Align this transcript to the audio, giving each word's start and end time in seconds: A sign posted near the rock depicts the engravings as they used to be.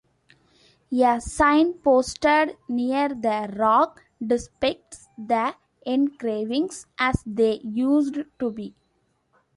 A 0.99 1.21
sign 1.21 1.73
posted 1.75 2.57
near 2.67 3.09
the 3.09 3.53
rock 3.55 4.03
depicts 4.19 5.07
the 5.15 5.55
engravings 5.85 6.87
as 6.97 7.21
they 7.23 7.59
used 7.63 8.17
to 8.39 8.49
be. 8.51 8.73